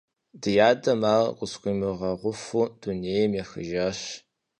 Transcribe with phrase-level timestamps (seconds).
[0.41, 3.99] Ди адэм ар къысхуимыгъэгъуфу дунейм ехыжащ.